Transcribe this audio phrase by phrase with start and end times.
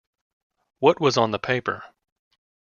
[0.79, 1.83] What was on the paper?